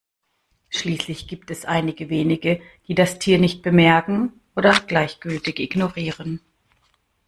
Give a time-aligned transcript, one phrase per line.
[0.69, 6.41] Schließlich gibt es einige wenige, die das Tier nicht bemerken oder gleichgültig ignorieren.